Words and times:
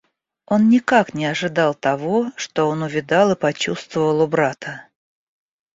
Он 0.47 0.67
никак 0.67 1.13
не 1.13 1.25
ожидал 1.25 1.75
того, 1.75 2.31
что 2.35 2.67
он 2.67 2.81
увидал 2.81 3.33
и 3.33 3.35
почувствовал 3.35 4.21
у 4.21 4.25
брата. 4.27 4.87